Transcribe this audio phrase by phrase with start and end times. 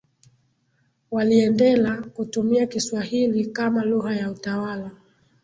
[1.11, 4.91] waliendela kutumia Kiswahili kama lugha ya utawala